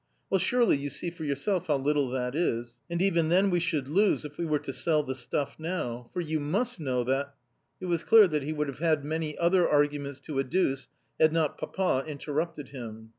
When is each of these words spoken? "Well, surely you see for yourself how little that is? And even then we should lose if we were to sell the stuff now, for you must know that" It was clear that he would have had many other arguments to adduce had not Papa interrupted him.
"Well, 0.31 0.39
surely 0.39 0.77
you 0.77 0.89
see 0.89 1.11
for 1.11 1.25
yourself 1.25 1.67
how 1.67 1.77
little 1.77 2.09
that 2.09 2.33
is? 2.33 2.79
And 2.89 2.99
even 3.03 3.29
then 3.29 3.51
we 3.51 3.59
should 3.59 3.87
lose 3.87 4.25
if 4.25 4.35
we 4.35 4.47
were 4.47 4.57
to 4.57 4.73
sell 4.73 5.03
the 5.03 5.13
stuff 5.13 5.57
now, 5.59 6.09
for 6.11 6.21
you 6.21 6.39
must 6.39 6.79
know 6.79 7.03
that" 7.03 7.35
It 7.79 7.85
was 7.85 8.01
clear 8.03 8.27
that 8.27 8.41
he 8.41 8.51
would 8.51 8.67
have 8.67 8.79
had 8.79 9.05
many 9.05 9.37
other 9.37 9.69
arguments 9.69 10.19
to 10.21 10.39
adduce 10.39 10.87
had 11.19 11.31
not 11.31 11.59
Papa 11.59 12.03
interrupted 12.07 12.69
him. 12.69 13.09